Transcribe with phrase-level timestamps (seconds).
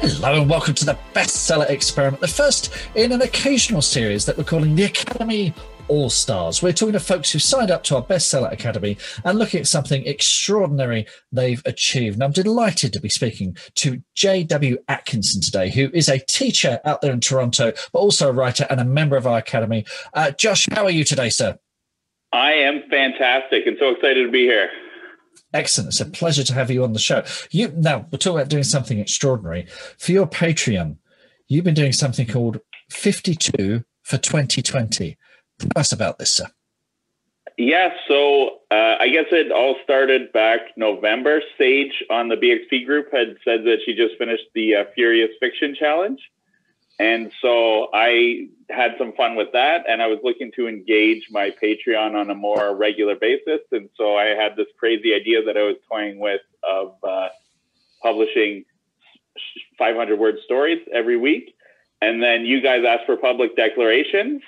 [0.00, 4.44] Hello and welcome to the Bestseller Experiment, the first in an occasional series that we're
[4.44, 5.52] calling the Academy
[5.88, 6.62] All Stars.
[6.62, 10.06] We're talking to folks who signed up to our Bestseller Academy and looking at something
[10.06, 12.14] extraordinary they've achieved.
[12.14, 14.78] And I'm delighted to be speaking to J.W.
[14.86, 18.78] Atkinson today, who is a teacher out there in Toronto, but also a writer and
[18.80, 19.84] a member of our Academy.
[20.14, 21.58] Uh, Josh, how are you today, sir?
[22.32, 24.70] I am fantastic and so excited to be here.
[25.54, 25.88] Excellent.
[25.88, 27.24] It's a pleasure to have you on the show.
[27.50, 29.66] You now we're talking about doing something extraordinary.
[29.98, 30.96] For your Patreon,
[31.46, 35.16] you've been doing something called 52 for 2020.
[35.58, 36.46] Tell us about this, sir.
[37.56, 41.40] Yeah, so uh, I guess it all started back November.
[41.58, 45.74] Sage on the BXP group had said that she just finished the uh, Furious Fiction
[45.76, 46.20] Challenge.
[46.98, 49.84] And so I had some fun with that.
[49.88, 53.60] And I was looking to engage my Patreon on a more regular basis.
[53.70, 57.28] And so I had this crazy idea that I was toying with of uh,
[58.02, 58.64] publishing
[59.78, 61.54] 500 word stories every week.
[62.00, 64.42] And then you guys asked for public declarations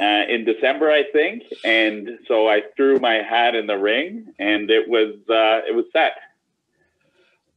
[0.00, 1.42] uh, in December, I think.
[1.64, 5.86] And so I threw my hat in the ring, and it was uh, it was
[5.92, 6.12] set.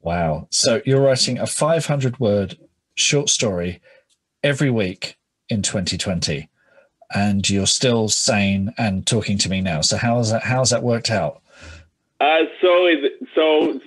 [0.02, 0.48] Wow!
[0.50, 2.58] So you're writing a 500 word
[2.96, 3.80] short story
[4.44, 5.18] every week
[5.50, 6.50] in 2020
[7.14, 9.82] and you're still sane and talking to me now.
[9.82, 11.42] So how's that how's that worked out?
[12.20, 12.90] Uh, so
[13.36, 13.80] so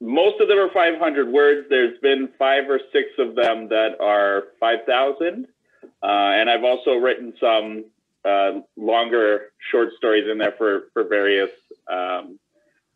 [0.00, 1.66] most of them are 500 words.
[1.70, 5.46] There's been five or six of them that are 5,000,
[5.84, 7.86] uh, and I've also written some
[8.24, 11.50] uh, longer short stories in there for for various
[11.90, 12.38] um,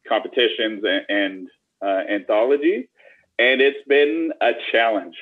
[0.06, 1.48] competitions and, and
[1.80, 2.86] uh, anthologies
[3.38, 5.16] and it's been a challenge.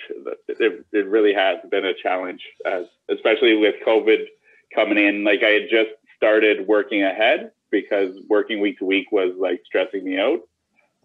[0.48, 4.26] It, it really has been a challenge, uh, especially with COVID
[4.74, 5.24] coming in.
[5.24, 10.04] Like I had just started working ahead because working week to week was like stressing
[10.04, 10.40] me out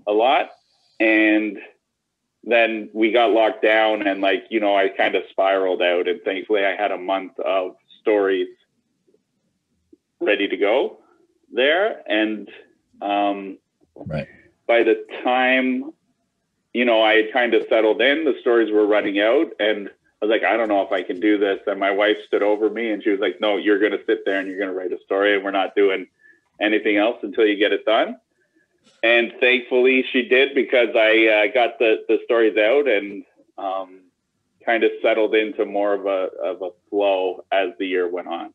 [0.08, 0.50] a lot,
[1.00, 1.58] and
[2.44, 6.08] then we got locked down, and like you know, I kind of spiraled out.
[6.08, 8.48] And thankfully, I had a month of stories
[10.20, 10.98] ready to go
[11.52, 12.50] there, and
[13.02, 13.58] um,
[13.96, 14.28] right
[14.68, 15.92] by the time
[16.76, 18.26] you know, I had kind of settled in.
[18.26, 21.22] The stories were running out, and I was like, I don't know if I can
[21.22, 21.60] do this.
[21.68, 24.26] And my wife stood over me, and she was like, No, you're going to sit
[24.26, 26.08] there and you're going to write a story, and we're not doing
[26.60, 28.18] anything else until you get it done.
[29.02, 33.24] And thankfully, she did because I uh, got the the stories out and
[33.58, 34.02] um,
[34.66, 38.54] kind of settled into more of a of a flow as the year went on.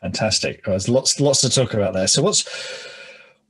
[0.00, 0.64] Fantastic.
[0.64, 2.06] There's lots lots to talk about there.
[2.06, 2.44] So, what's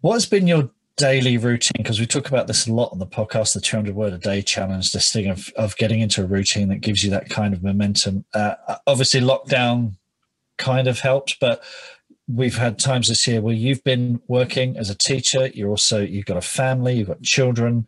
[0.00, 3.54] what's been your daily routine because we talk about this a lot on the podcast
[3.54, 6.80] the 200 word a day challenge this thing of, of getting into a routine that
[6.80, 8.24] gives you that kind of momentum.
[8.32, 8.54] Uh,
[8.86, 9.96] obviously lockdown
[10.56, 11.62] kind of helped but
[12.28, 16.26] we've had times this year where you've been working as a teacher you're also you've
[16.26, 17.86] got a family you've got children.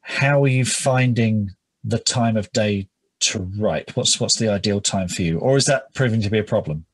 [0.00, 1.50] How are you finding
[1.84, 2.88] the time of day
[3.20, 3.96] to write?
[3.96, 5.38] What's what's the ideal time for you?
[5.38, 6.86] Or is that proving to be a problem?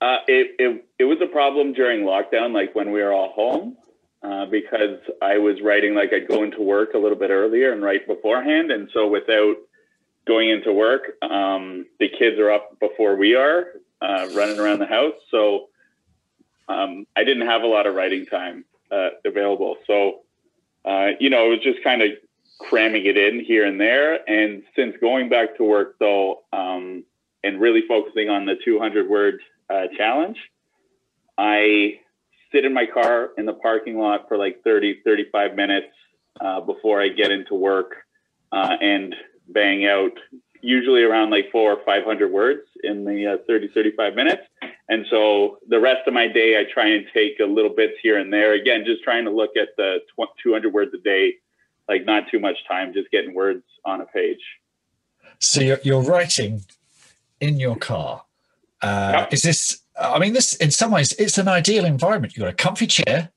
[0.00, 3.76] Uh, it, it, it was a problem during lockdown like when we were all home
[4.24, 7.82] uh, because I was writing like I'd go into work a little bit earlier and
[7.82, 8.70] write beforehand.
[8.70, 9.56] And so without
[10.26, 13.66] going into work, um, the kids are up before we are
[14.00, 15.14] uh, running around the house.
[15.30, 15.68] So
[16.68, 19.76] um, I didn't have a lot of writing time uh, available.
[19.86, 20.20] So,
[20.86, 22.12] uh, you know, it was just kind of
[22.58, 24.26] cramming it in here and there.
[24.26, 27.04] And since going back to work, though, um,
[27.42, 30.38] and really focusing on the 200 word uh, challenge,
[31.36, 32.00] I
[32.54, 35.88] sit in my car in the parking lot for like 30, 35 minutes
[36.40, 37.96] uh, before I get into work
[38.52, 39.14] uh, and
[39.48, 40.12] bang out
[40.60, 44.42] usually around like four or 500 words in the uh, 30, 35 minutes.
[44.88, 48.18] And so the rest of my day, I try and take a little bits here
[48.18, 48.54] and there.
[48.54, 49.98] Again, just trying to look at the
[50.42, 51.34] 200 words a day,
[51.88, 54.40] like not too much time, just getting words on a page.
[55.38, 56.64] So you're, you're writing
[57.40, 58.24] in your car.
[58.80, 59.32] Uh, yep.
[59.32, 62.36] Is this I mean, this in some ways it's an ideal environment.
[62.36, 63.30] You've got a comfy chair,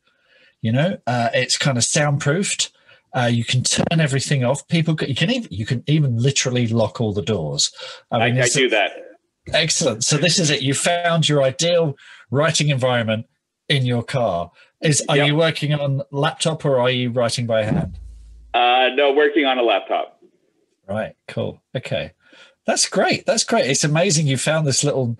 [0.61, 2.71] you know, uh, it's kind of soundproofed.
[3.15, 4.67] Uh, you can turn everything off.
[4.67, 7.71] People, you can even you can even literally lock all the doors.
[8.11, 8.91] I, mean, I, I do that.
[9.53, 10.03] Excellent.
[10.03, 10.61] So this is it.
[10.61, 11.95] You found your ideal
[12.31, 13.27] writing environment
[13.69, 14.51] in your car.
[14.81, 15.27] Is are yep.
[15.27, 17.97] you working on laptop or are you writing by hand?
[18.53, 20.21] Uh, no, working on a laptop.
[20.87, 21.15] Right.
[21.27, 21.61] Cool.
[21.75, 22.13] Okay.
[22.65, 23.25] That's great.
[23.25, 23.69] That's great.
[23.69, 25.17] It's amazing you found this little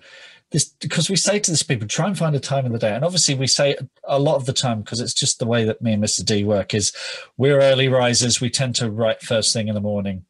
[0.50, 2.94] this because we say to this people try and find a time in the day.
[2.94, 5.82] And obviously we say a lot of the time because it's just the way that
[5.82, 6.92] me and mr d work is
[7.36, 8.40] we're early risers.
[8.40, 10.24] We tend to write first thing in the morning.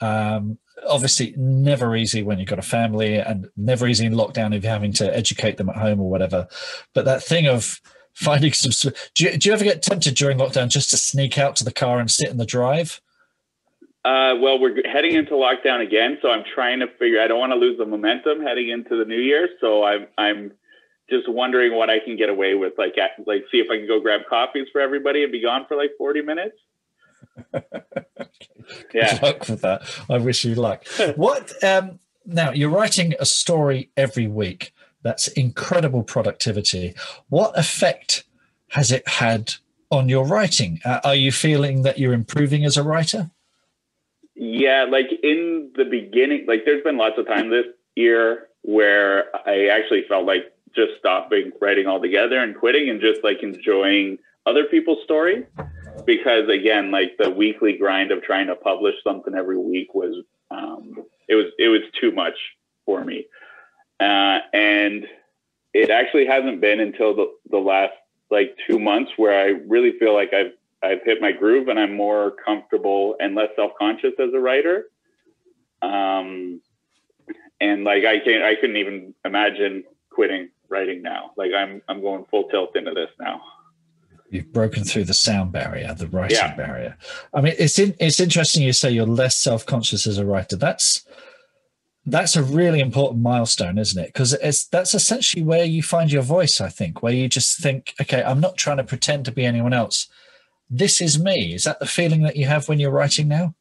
[0.00, 4.64] Um, obviously never easy when you've got a family and never easy in lockdown if
[4.64, 6.46] you're having to educate them at home or whatever.
[6.92, 7.80] But that thing of
[8.12, 11.56] finding some do you, do you ever get tempted during lockdown just to sneak out
[11.56, 13.00] to the car and sit in the drive
[14.04, 17.22] Uh, well, we're heading into lockdown again, so I'm trying to figure.
[17.22, 20.52] I don't want to lose the momentum heading into the new year, so I'm I'm
[21.08, 22.74] just wondering what I can get away with.
[22.76, 25.64] Like, at, like see if I can go grab coffees for everybody and be gone
[25.66, 26.56] for like 40 minutes.
[28.94, 29.18] yeah.
[29.18, 29.82] Good luck with that.
[30.10, 30.86] I wish you luck.
[31.16, 32.50] what um, now?
[32.52, 34.74] You're writing a story every week.
[35.02, 36.94] That's incredible productivity.
[37.28, 38.24] What effect
[38.68, 39.54] has it had
[39.90, 40.80] on your writing?
[40.84, 43.30] Uh, are you feeling that you're improving as a writer?
[44.34, 49.68] Yeah, like in the beginning, like there's been lots of time this year where I
[49.68, 55.02] actually felt like just stopping writing altogether and quitting and just like enjoying other people's
[55.04, 55.46] story
[56.04, 61.04] because again like the weekly grind of trying to publish something every week was um,
[61.28, 62.34] it was it was too much
[62.84, 63.26] for me.
[64.00, 65.06] Uh, and
[65.72, 67.92] it actually hasn't been until the, the last
[68.30, 70.52] like two months where i really feel like i've
[70.84, 74.86] i've hit my groove and i'm more comfortable and less self-conscious as a writer
[75.82, 76.60] um,
[77.60, 82.24] and like i can't i couldn't even imagine quitting writing now like i'm i'm going
[82.30, 83.42] full tilt into this now
[84.30, 86.56] you've broken through the sound barrier, the writing yeah.
[86.56, 86.96] barrier.
[87.32, 90.56] I mean, it's in, it's interesting you say you're less self conscious as a writer.
[90.56, 91.04] That's
[92.06, 94.08] that's a really important milestone, isn't it?
[94.08, 96.60] Because it's that's essentially where you find your voice.
[96.60, 99.72] I think where you just think, okay, I'm not trying to pretend to be anyone
[99.72, 100.08] else.
[100.70, 101.54] This is me.
[101.54, 103.54] Is that the feeling that you have when you're writing now?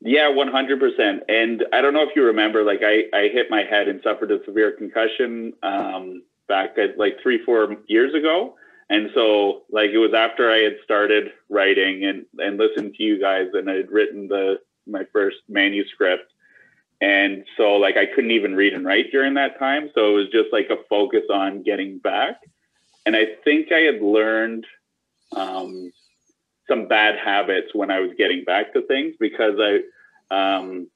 [0.00, 1.20] Yeah, 100%.
[1.28, 4.30] And I don't know if you remember, like I, I hit my head and suffered
[4.30, 8.54] a severe concussion um, back at like three, four years ago.
[8.88, 13.20] And so like it was after I had started writing and, and listened to you
[13.20, 14.56] guys and I had written the
[14.86, 16.32] my first manuscript.
[17.00, 19.90] And so like I couldn't even read and write during that time.
[19.94, 22.40] So it was just like a focus on getting back.
[23.04, 24.66] And I think I had learned
[25.34, 25.92] um,
[26.68, 29.80] some bad habits when I was getting back to things because I
[30.30, 30.88] um,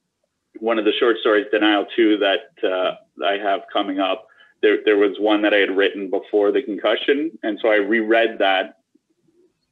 [0.59, 4.27] one of the short stories, Denial 2, that uh, I have coming up,
[4.61, 7.31] there, there was one that I had written before the concussion.
[7.41, 8.77] And so I reread that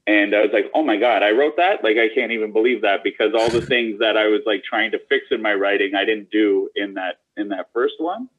[0.08, 1.84] and I was like, oh my God, I wrote that?
[1.84, 4.92] Like, I can't even believe that because all the things that I was like trying
[4.92, 8.30] to fix in my writing, I didn't do in that, in that first one.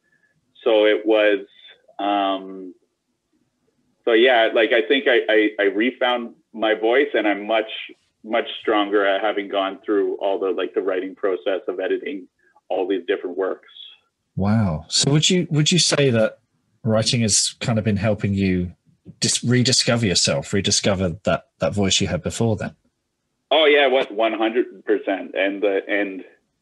[0.65, 1.47] So it was,
[1.99, 2.75] um,
[4.05, 7.71] so yeah, like I think I, I, I refound my voice and I'm much,
[8.25, 12.27] much stronger at having gone through all the, like the writing process of editing
[12.69, 13.69] all these different works.
[14.37, 14.85] Wow.
[14.89, 16.39] So would you, would you say that
[16.83, 18.73] writing has kind of been helping you
[19.21, 22.77] just rediscover yourself, rediscover that that voice you had before then.
[23.51, 26.21] Oh yeah, what one hundred percent, and the and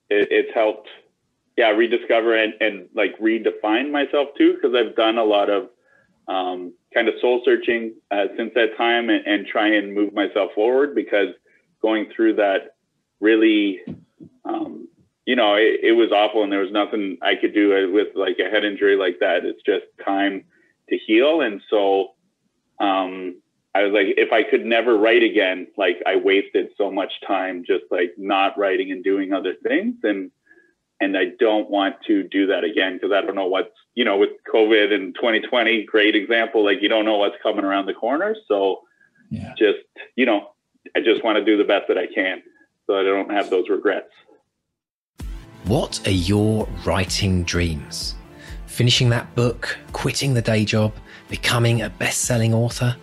[0.08, 0.88] it, it's helped,
[1.58, 5.68] yeah, rediscover and and like redefine myself too, because I've done a lot of
[6.28, 10.52] um, kind of soul searching uh, since that time, and, and try and move myself
[10.54, 11.28] forward because
[11.82, 12.76] going through that
[13.20, 13.80] really
[14.44, 14.88] um,
[15.28, 18.38] you know, it, it, was awful and there was nothing I could do with like
[18.38, 19.44] a head injury like that.
[19.44, 20.44] It's just time
[20.88, 21.42] to heal.
[21.42, 22.14] And so,
[22.80, 23.42] um,
[23.74, 27.62] I was like, if I could never write again, like I wasted so much time
[27.66, 29.96] just like not writing and doing other things.
[30.02, 30.30] And,
[31.00, 34.16] and I don't want to do that again because I don't know what's, you know,
[34.16, 36.64] with COVID and 2020, great example.
[36.64, 38.34] Like you don't know what's coming around the corner.
[38.46, 38.82] So
[39.30, 39.54] yeah.
[39.56, 39.78] just,
[40.16, 40.50] you know,
[40.96, 42.42] I just want to do the best that I can
[42.86, 44.10] so I don't have those regrets.
[45.64, 48.14] What are your writing dreams?
[48.66, 50.94] Finishing that book, quitting the day job,
[51.28, 52.96] becoming a best selling author?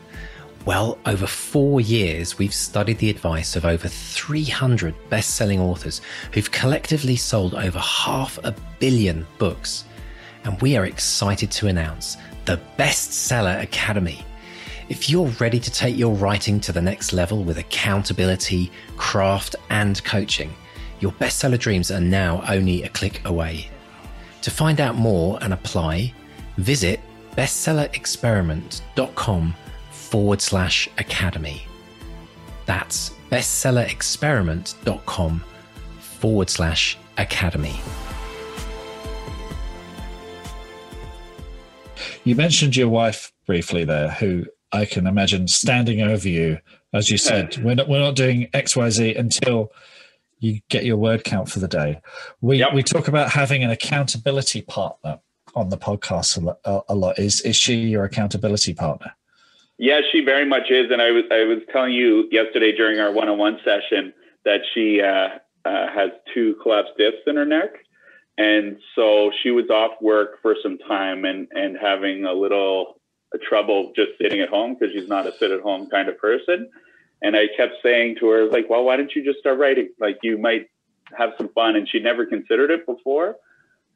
[0.66, 6.52] Well, over four years, we've studied the advice of over 300 best selling authors who've
[6.52, 9.86] collectively sold over half a billion books.
[10.44, 14.26] And we are excited to announce the Bestseller Academy.
[14.90, 20.04] If you're ready to take your writing to the next level with accountability, craft, and
[20.04, 20.52] coaching,
[21.00, 23.70] your bestseller dreams are now only a click away.
[24.42, 26.12] To find out more and apply,
[26.58, 27.02] visit
[27.38, 29.54] bestsellerexperiment.com
[30.06, 31.68] forward slash academy.
[32.66, 35.44] That's bestsellerexperiment.com
[36.00, 37.80] forward slash academy.
[42.24, 46.60] You mentioned your wife briefly there, who I can imagine standing over you,
[46.94, 49.72] as you said, we're not, we're not doing XYZ until
[50.40, 52.02] you get your word count for the day.
[52.42, 52.74] We yep.
[52.74, 55.20] we talk about having an accountability partner
[55.56, 57.18] on the podcast a, a, lot.
[57.18, 59.14] Is is she your accountability partner?
[59.78, 60.92] Yeah, she very much is.
[60.92, 64.14] And I was I was telling you yesterday during our one on one session
[64.46, 67.72] that she uh, uh, has two collapsed discs in her neck,
[68.38, 73.02] and so she was off work for some time and and having a little
[73.48, 76.70] trouble just sitting at home because she's not a sit at home kind of person.
[77.22, 79.90] And I kept saying to her, like, well, why don't you just start writing?
[80.00, 80.68] Like, you might
[81.18, 81.76] have some fun.
[81.76, 83.38] And she never considered it before,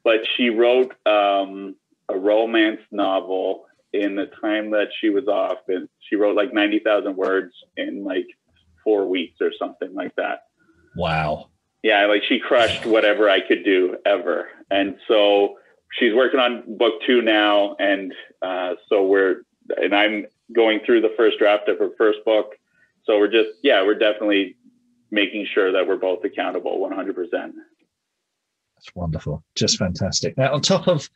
[0.04, 1.76] but she wrote um,
[2.10, 6.80] a romance novel in the time that she was off, and she wrote like ninety
[6.80, 8.28] thousand words in like
[8.84, 10.44] four weeks or something like that.
[10.96, 11.50] Wow.
[11.84, 15.58] Yeah, like she crushed whatever I could do ever, and so
[15.98, 19.44] she's working on book two now, and uh, so we're
[19.78, 22.56] and I'm going through the first draft of her first book.
[23.06, 24.56] So we're just yeah, we're definitely
[25.12, 27.16] making sure that we're both accountable 100%.
[27.32, 29.44] That's wonderful.
[29.56, 30.38] Just fantastic.
[30.38, 31.10] Now, on top of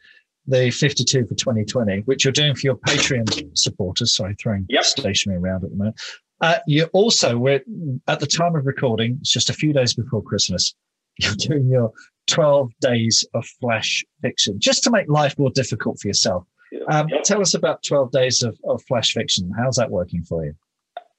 [0.47, 4.83] the 52 for 2020, which you're doing for your Patreon supporters, sorry, throwing yep.
[4.83, 5.99] stationery around at the moment.
[6.41, 7.61] Uh, you also, we're,
[8.07, 10.75] at the time of recording, it's just a few days before Christmas,
[11.19, 11.91] you're doing your
[12.27, 16.45] 12 days of flash fiction just to make life more difficult for yourself.
[16.89, 17.23] Um, yep.
[17.23, 19.51] Tell us about 12 days of, of flash fiction.
[19.57, 20.53] How's that working for you?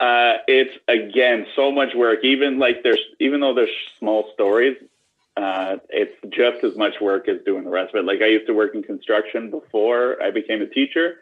[0.01, 2.19] Uh, it's again so much work.
[2.25, 4.77] Even like there's even though there's small stories,
[5.37, 8.07] uh, it's just as much work as doing the rest of it.
[8.07, 11.17] Like I used to work in construction before I became a teacher,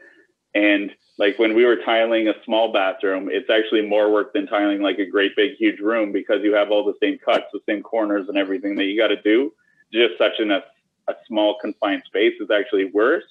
[0.54, 4.82] and like when we were tiling a small bathroom, it's actually more work than tiling
[4.82, 7.82] like a great big huge room because you have all the same cuts, the same
[7.82, 9.52] corners, and everything that you got to do.
[9.92, 10.62] Just such in a,
[11.08, 13.24] a small confined space is actually worse.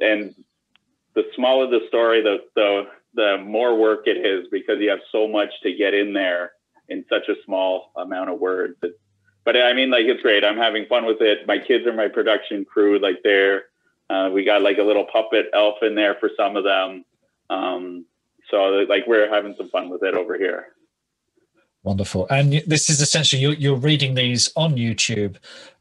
[0.00, 0.34] And
[1.14, 5.26] the smaller the story, the the the more work it is because you have so
[5.26, 6.52] much to get in there
[6.88, 8.76] in such a small amount of words.
[8.82, 8.98] It's,
[9.46, 10.44] but I mean, like it's great.
[10.44, 11.46] I'm having fun with it.
[11.46, 12.98] My kids are my production crew.
[12.98, 13.66] Like they're,
[14.10, 17.04] uh, we got like a little puppet elf in there for some of them.
[17.48, 18.04] Um,
[18.50, 18.56] so
[18.88, 20.66] like we're having some fun with it over here.
[21.84, 22.26] Wonderful.
[22.28, 25.36] And this is essentially you're, you're reading these on YouTube,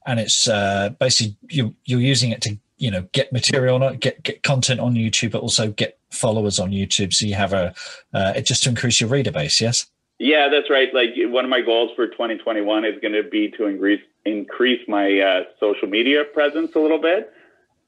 [0.05, 4.21] and it's uh, basically you you're using it to you know get material on get
[4.21, 7.11] get content on YouTube, but also get followers on YouTube.
[7.11, 7.73] So you have a
[8.13, 9.59] uh, just to increase your reader base.
[9.59, 9.87] Yes.
[10.17, 10.93] Yeah, that's right.
[10.93, 15.19] Like one of my goals for 2021 is going to be to increase increase my
[15.19, 17.31] uh, social media presence a little bit,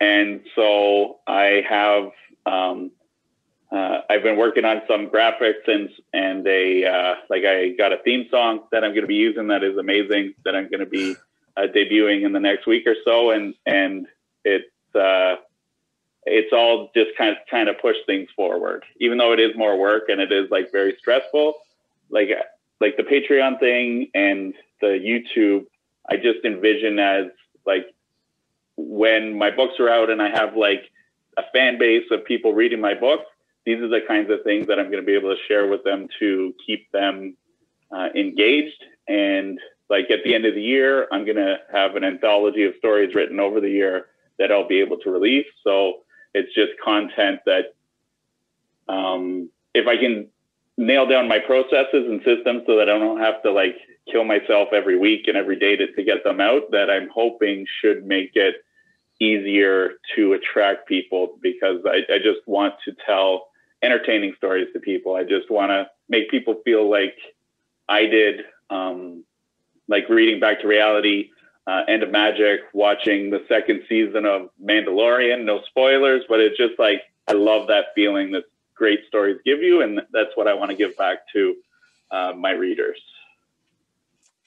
[0.02, 2.12] and so I have
[2.46, 2.92] um,
[3.72, 7.98] uh, I've been working on some graphics and and a uh, like I got a
[7.98, 10.86] theme song that I'm going to be using that is amazing that I'm going to
[10.86, 11.16] be
[11.56, 14.06] uh, debuting in the next week or so, and and
[14.44, 15.36] it's uh,
[16.26, 19.78] it's all just kind of kind of push things forward, even though it is more
[19.78, 21.56] work and it is like very stressful.
[22.10, 22.30] Like
[22.80, 25.66] like the Patreon thing and the YouTube,
[26.10, 27.26] I just envision as
[27.66, 27.88] like
[28.76, 30.84] when my books are out and I have like
[31.38, 33.26] a fan base of people reading my books.
[33.66, 35.84] These are the kinds of things that I'm going to be able to share with
[35.84, 37.36] them to keep them
[37.92, 38.82] uh, engaged.
[39.08, 39.60] And
[39.90, 43.14] like at the end of the year, I'm going to have an anthology of stories
[43.14, 44.06] written over the year
[44.40, 45.48] that I'll be able to release.
[45.64, 47.74] So it's just content that
[48.88, 50.30] um, if I can
[50.78, 53.76] nail down my processes and systems so that I don't have to like
[54.12, 57.66] kill myself every week and every day to, to get them out, that I'm hoping
[57.82, 58.56] should make it
[59.20, 63.48] easier to attract people because I, I just want to tell
[63.82, 65.16] entertaining stories to people.
[65.16, 67.16] I just want to make people feel like
[67.90, 69.24] I did, um,
[69.88, 71.30] like reading back to reality
[71.68, 75.44] uh, End of Magic, watching the second season of Mandalorian.
[75.44, 78.46] No spoilers, but it's just like I love that feeling that
[78.78, 81.56] great stories give you, and that's what I want to give back to
[82.12, 83.00] uh, my readers.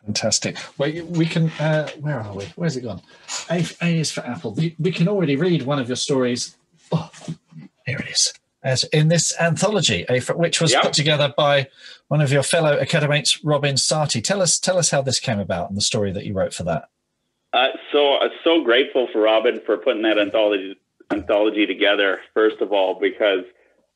[0.05, 0.57] Fantastic.
[0.79, 1.51] Well, we can.
[1.51, 2.45] Uh, where are we?
[2.57, 3.03] Where's it gone?
[3.51, 4.57] A, A is for Apple.
[4.79, 6.57] We, can already read one of your stories.
[6.91, 7.11] Oh,
[7.87, 8.33] here it is.
[8.63, 10.83] As in this anthology, A for, which was yep.
[10.83, 11.69] put together by
[12.09, 14.23] one of your fellow academics, Robin Sarti.
[14.23, 16.65] Tell us, tell us how this came about and the story that you wrote for
[16.65, 16.89] that.
[17.53, 20.77] Uh, so uh, so grateful for Robin for putting that anthology
[21.11, 22.21] anthology together.
[22.33, 23.45] First of all, because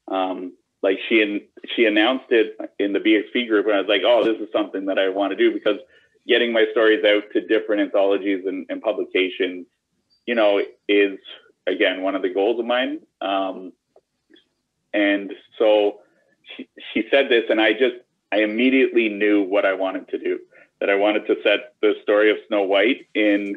[0.09, 1.41] um, like she and
[1.75, 4.87] she announced it in the BXP group, and I was like, oh, this is something
[4.87, 5.79] that I want to do because
[6.27, 9.67] getting my stories out to different anthologies and, and publications,
[10.27, 11.19] you know, is
[11.67, 13.01] again one of the goals of mine.
[13.21, 13.73] Um,
[14.93, 16.01] and so
[16.57, 17.97] she, she said this, and I just
[18.33, 20.39] I immediately knew what I wanted to do
[20.81, 23.57] that I wanted to set the story of Snow White in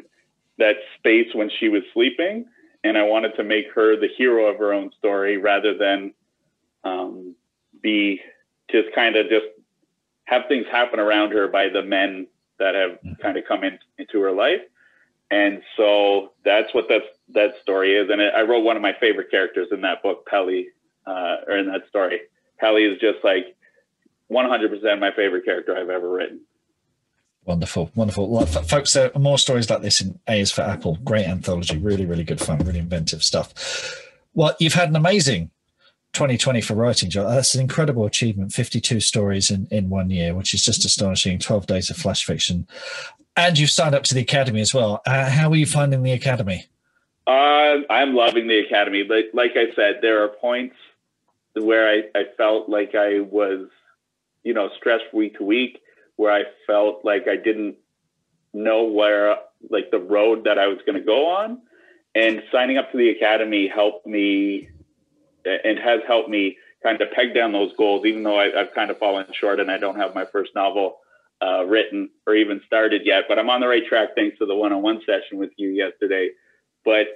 [0.58, 2.46] that space when she was sleeping.
[2.84, 6.14] And I wanted to make her the hero of her own story rather than
[6.84, 7.34] um,
[7.82, 8.20] be
[8.70, 9.46] just kind of just
[10.24, 12.26] have things happen around her by the men
[12.58, 13.22] that have mm-hmm.
[13.22, 14.60] kind of come in, into her life.
[15.30, 17.02] And so that's what that
[17.34, 18.08] that story is.
[18.10, 20.68] And I wrote one of my favorite characters in that book, Pelly,
[21.06, 22.20] uh, or in that story.
[22.58, 23.56] Pelly is just like
[24.30, 26.40] 100% my favorite character I've ever written.
[27.44, 28.28] Wonderful, wonderful.
[28.28, 30.98] Well, folks, there are more stories like this in A is for Apple.
[31.02, 34.04] Great anthology, really, really good fun, really inventive stuff.
[34.34, 35.50] Well, you've had an amazing
[36.12, 37.32] 2020 for writing, John.
[37.32, 38.52] That's an incredible achievement.
[38.52, 41.38] 52 stories in, in one year, which is just astonishing.
[41.38, 42.66] 12 days of flash fiction.
[43.36, 45.00] and you've signed up to the academy as well.
[45.06, 46.66] Uh, how are you finding the academy?
[47.26, 49.04] Uh, I'm loving the academy.
[49.08, 50.76] Like, like I said, there are points
[51.54, 53.68] where I, I felt like I was,
[54.42, 55.80] you know, stressed week to week,
[56.16, 57.76] where I felt like I didn't
[58.54, 59.36] know where,
[59.70, 61.60] like, the road that I was going to go on.
[62.14, 64.70] And signing up to the academy helped me
[65.44, 68.90] and has helped me kind of peg down those goals, even though I, have kind
[68.90, 70.98] of fallen short and I don't have my first novel
[71.42, 73.24] uh, written or even started yet.
[73.28, 76.30] But I'm on the right track thanks to the one-on-one session with you yesterday.
[76.84, 77.06] But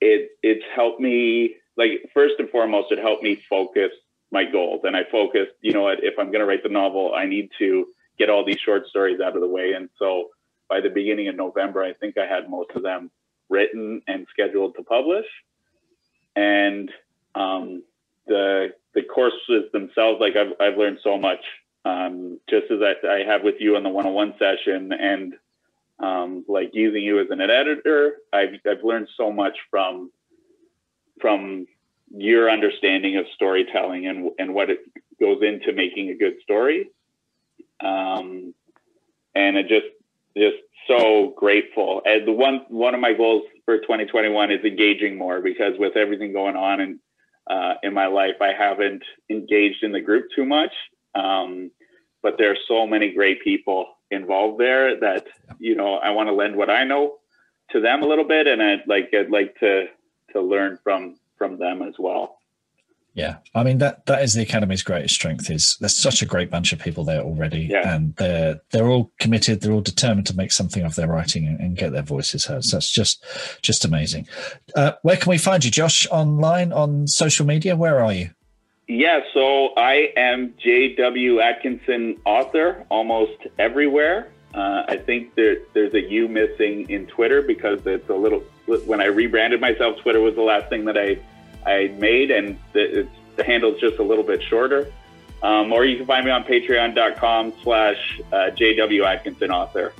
[0.00, 3.90] it it's helped me like first and foremost, it helped me focus
[4.32, 4.80] my goals.
[4.84, 7.50] And I focused, you know, what, if I'm going to write the novel, I need
[7.58, 7.86] to
[8.18, 9.72] get all these short stories out of the way.
[9.72, 10.30] And so
[10.68, 13.10] by the beginning of November, I think I had most of them
[13.48, 15.26] written and scheduled to publish.
[16.34, 16.90] And
[17.36, 17.82] um,
[18.26, 21.40] the the courses themselves, like I've I've learned so much,
[21.84, 25.34] um, just as I, I have with you on the one on one session, and
[25.98, 30.10] um, like using you as an editor, I've I've learned so much from
[31.20, 31.66] from
[32.14, 34.80] your understanding of storytelling and and what it
[35.20, 36.90] goes into making a good story.
[37.80, 38.54] Um,
[39.34, 39.86] and it just
[40.36, 40.56] just
[40.88, 42.02] so grateful.
[42.04, 46.32] And the one one of my goals for 2021 is engaging more because with everything
[46.32, 46.98] going on and
[47.46, 48.36] uh, in my life.
[48.40, 50.72] I haven't engaged in the group too much,
[51.14, 51.70] um,
[52.22, 55.26] but there are so many great people involved there that
[55.58, 57.16] you know I want to lend what I know
[57.70, 59.86] to them a little bit, and I'd like I'd like to
[60.32, 62.38] to learn from from them as well.
[63.16, 65.50] Yeah, I mean that that is the academy's greatest strength.
[65.50, 67.94] Is there's such a great bunch of people there already, yeah.
[67.94, 69.62] and they're they're all committed.
[69.62, 72.62] They're all determined to make something of their writing and, and get their voices heard.
[72.62, 73.24] So that's just
[73.62, 74.28] just amazing.
[74.74, 76.06] Uh, where can we find you, Josh?
[76.10, 77.74] Online on social media?
[77.74, 78.30] Where are you?
[78.86, 81.40] Yeah, so I am J.W.
[81.40, 84.30] Atkinson author almost everywhere.
[84.54, 88.40] Uh, I think there, there's a U missing in Twitter because it's a little.
[88.84, 91.18] When I rebranded myself, Twitter was the last thing that I
[91.66, 94.92] I made, and the, the handle's just a little bit shorter.
[95.42, 99.92] Um, or you can find me on patreon.com slash uh, JW Atkinson author.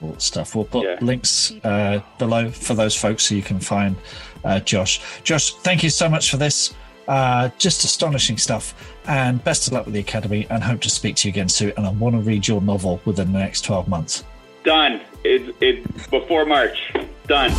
[0.00, 0.54] Cool stuff.
[0.54, 0.98] We'll put yeah.
[1.00, 3.96] links uh, below for those folks so you can find
[4.44, 5.00] uh, Josh.
[5.22, 6.74] Josh, thank you so much for this.
[7.08, 8.74] Uh, just astonishing stuff.
[9.06, 11.72] And best of luck with the Academy and hope to speak to you again soon.
[11.76, 14.24] And I want to read your novel within the next 12 months.
[14.64, 15.00] Done.
[15.24, 16.92] It's, it's before March.
[17.26, 17.50] Done.